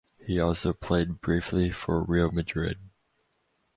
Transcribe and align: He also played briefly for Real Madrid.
He 0.25 0.39
also 0.39 0.73
played 0.73 1.21
briefly 1.21 1.69
for 1.71 2.01
Real 2.03 2.31
Madrid. 2.31 2.79